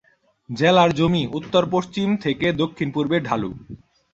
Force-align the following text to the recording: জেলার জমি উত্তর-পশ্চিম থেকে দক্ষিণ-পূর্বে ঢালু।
জেলার 0.49 0.89
জমি 0.93 1.23
উত্তর-পশ্চিম 1.31 2.09
থেকে 2.17 2.47
দক্ষিণ-পূর্বে 2.61 3.17
ঢালু। 3.19 3.51